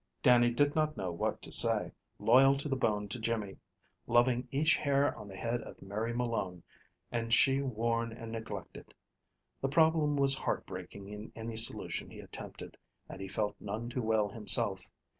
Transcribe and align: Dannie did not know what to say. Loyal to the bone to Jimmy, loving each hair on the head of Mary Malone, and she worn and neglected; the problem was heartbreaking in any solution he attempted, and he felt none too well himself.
Dannie 0.23 0.49
did 0.49 0.73
not 0.73 0.97
know 0.97 1.11
what 1.11 1.43
to 1.43 1.51
say. 1.51 1.91
Loyal 2.17 2.57
to 2.57 2.67
the 2.67 2.75
bone 2.75 3.07
to 3.09 3.19
Jimmy, 3.19 3.59
loving 4.07 4.47
each 4.49 4.75
hair 4.75 5.15
on 5.15 5.27
the 5.27 5.35
head 5.35 5.61
of 5.61 5.79
Mary 5.79 6.11
Malone, 6.11 6.63
and 7.11 7.31
she 7.31 7.61
worn 7.61 8.11
and 8.11 8.31
neglected; 8.31 8.95
the 9.61 9.69
problem 9.69 10.15
was 10.15 10.33
heartbreaking 10.33 11.07
in 11.09 11.31
any 11.35 11.55
solution 11.55 12.09
he 12.09 12.19
attempted, 12.19 12.77
and 13.07 13.21
he 13.21 13.27
felt 13.27 13.55
none 13.59 13.89
too 13.89 14.01
well 14.01 14.27
himself. 14.29 14.89